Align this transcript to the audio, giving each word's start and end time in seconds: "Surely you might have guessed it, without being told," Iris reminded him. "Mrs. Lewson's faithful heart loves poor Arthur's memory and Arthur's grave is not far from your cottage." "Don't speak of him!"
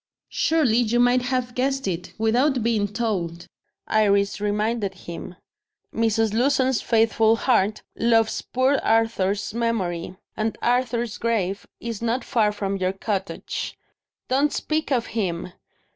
"Surely 0.29 0.77
you 0.79 0.99
might 0.99 1.21
have 1.21 1.53
guessed 1.53 1.87
it, 1.87 2.11
without 2.17 2.63
being 2.63 2.87
told," 2.87 3.45
Iris 3.85 4.41
reminded 4.41 4.95
him. 4.95 5.35
"Mrs. 5.93 6.33
Lewson's 6.33 6.81
faithful 6.81 7.35
heart 7.35 7.83
loves 7.95 8.41
poor 8.41 8.77
Arthur's 8.79 9.53
memory 9.53 10.15
and 10.35 10.57
Arthur's 10.59 11.19
grave 11.19 11.67
is 11.79 12.01
not 12.01 12.23
far 12.23 12.51
from 12.51 12.77
your 12.77 12.93
cottage." 12.93 13.77
"Don't 14.27 14.51
speak 14.51 14.91
of 14.91 15.05
him!" 15.13 15.53